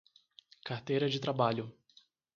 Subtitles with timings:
[0.65, 1.71] Carteira de trabalho